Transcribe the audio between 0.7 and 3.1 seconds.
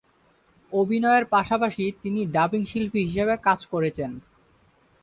অভিনয়ের পাশাপাশি তিনি ডাবিং শিল্পী